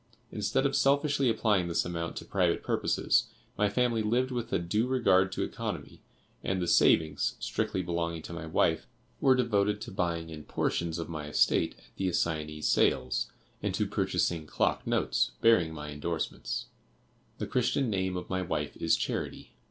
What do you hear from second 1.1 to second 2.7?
applying this amount to private